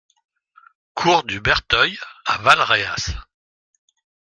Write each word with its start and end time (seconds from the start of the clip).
Cours 0.95 1.21
du 1.25 1.39
Berteuil 1.41 1.95
à 2.25 2.39
Valréas 2.39 3.11